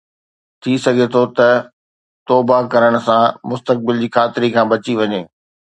ٿي 0.61 0.71
سگهي 0.85 1.07
ٿو 1.13 1.21
ته 1.37 1.49
توبه 2.27 2.57
ڪرڻ 2.73 2.93
سان 3.05 3.23
مستقبل 3.49 3.95
جي 4.03 4.09
خطري 4.15 4.49
کان 4.55 4.65
بچي 4.71 4.93
وڃي 5.01 5.21